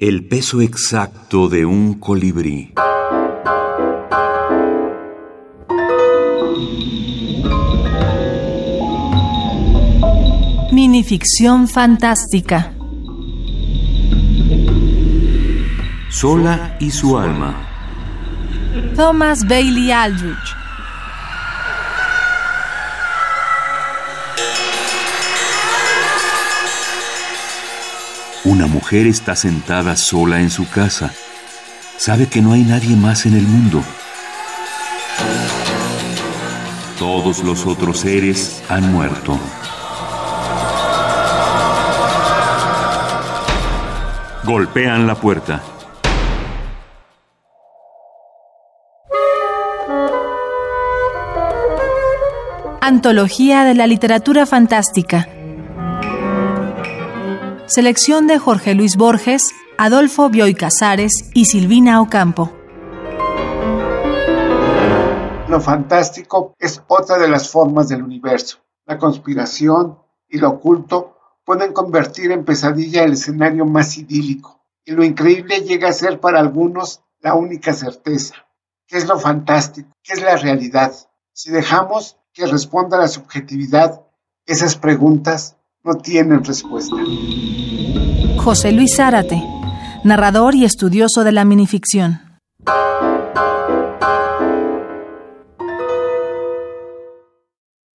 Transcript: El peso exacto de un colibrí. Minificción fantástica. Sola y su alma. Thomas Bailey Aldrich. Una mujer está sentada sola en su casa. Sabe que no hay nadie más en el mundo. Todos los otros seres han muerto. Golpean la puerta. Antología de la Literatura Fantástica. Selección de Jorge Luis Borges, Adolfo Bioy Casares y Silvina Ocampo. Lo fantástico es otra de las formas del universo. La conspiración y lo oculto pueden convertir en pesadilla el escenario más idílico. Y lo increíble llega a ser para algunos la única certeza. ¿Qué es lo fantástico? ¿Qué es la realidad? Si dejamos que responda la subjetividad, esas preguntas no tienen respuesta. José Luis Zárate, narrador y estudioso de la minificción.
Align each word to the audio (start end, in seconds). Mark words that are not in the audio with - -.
El 0.00 0.28
peso 0.28 0.60
exacto 0.60 1.48
de 1.48 1.66
un 1.66 1.94
colibrí. 1.94 2.72
Minificción 10.70 11.66
fantástica. 11.66 12.72
Sola 16.10 16.76
y 16.78 16.92
su 16.92 17.18
alma. 17.18 17.56
Thomas 18.94 19.48
Bailey 19.48 19.90
Aldrich. 19.90 20.67
Una 28.44 28.68
mujer 28.68 29.06
está 29.06 29.34
sentada 29.34 29.96
sola 29.96 30.40
en 30.40 30.50
su 30.50 30.68
casa. 30.68 31.12
Sabe 31.96 32.28
que 32.28 32.40
no 32.40 32.52
hay 32.52 32.62
nadie 32.62 32.94
más 32.94 33.26
en 33.26 33.34
el 33.34 33.42
mundo. 33.42 33.82
Todos 36.98 37.42
los 37.42 37.66
otros 37.66 38.00
seres 38.00 38.62
han 38.68 38.92
muerto. 38.92 39.38
Golpean 44.44 45.06
la 45.06 45.16
puerta. 45.16 45.60
Antología 52.80 53.64
de 53.64 53.74
la 53.74 53.86
Literatura 53.86 54.46
Fantástica. 54.46 55.28
Selección 57.68 58.26
de 58.26 58.38
Jorge 58.38 58.74
Luis 58.74 58.96
Borges, 58.96 59.54
Adolfo 59.76 60.30
Bioy 60.30 60.54
Casares 60.54 61.28
y 61.34 61.44
Silvina 61.44 62.00
Ocampo. 62.00 62.50
Lo 65.50 65.60
fantástico 65.60 66.54
es 66.58 66.82
otra 66.86 67.18
de 67.18 67.28
las 67.28 67.50
formas 67.50 67.90
del 67.90 68.02
universo. 68.02 68.56
La 68.86 68.96
conspiración 68.96 69.98
y 70.30 70.38
lo 70.38 70.48
oculto 70.48 71.18
pueden 71.44 71.74
convertir 71.74 72.32
en 72.32 72.46
pesadilla 72.46 73.02
el 73.02 73.12
escenario 73.12 73.66
más 73.66 73.98
idílico. 73.98 74.64
Y 74.82 74.92
lo 74.92 75.04
increíble 75.04 75.60
llega 75.60 75.90
a 75.90 75.92
ser 75.92 76.20
para 76.20 76.40
algunos 76.40 77.02
la 77.20 77.34
única 77.34 77.74
certeza. 77.74 78.34
¿Qué 78.86 78.96
es 78.96 79.06
lo 79.06 79.18
fantástico? 79.18 79.90
¿Qué 80.02 80.14
es 80.14 80.22
la 80.22 80.36
realidad? 80.36 80.94
Si 81.34 81.50
dejamos 81.50 82.16
que 82.32 82.46
responda 82.46 82.96
la 82.96 83.08
subjetividad, 83.08 84.06
esas 84.46 84.76
preguntas 84.76 85.57
no 85.88 85.94
tienen 85.94 86.44
respuesta. 86.44 86.96
José 88.36 88.72
Luis 88.72 88.96
Zárate, 88.96 89.42
narrador 90.04 90.54
y 90.54 90.64
estudioso 90.64 91.24
de 91.24 91.32
la 91.32 91.46
minificción. 91.46 92.27